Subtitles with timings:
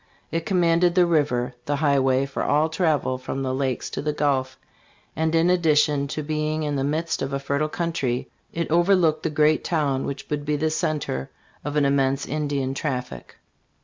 [0.31, 4.57] It commanded the river, the highway for all travel from the Lakes to the Gulf,
[5.15, 9.21] and in addition to be ing in the midst of a fertile country, it overlooked
[9.21, 11.29] the great town which would be the center
[11.63, 13.35] of an immense Indian traffic.